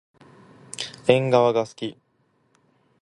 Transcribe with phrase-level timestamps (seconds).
[1.07, 1.95] えんがわがすき。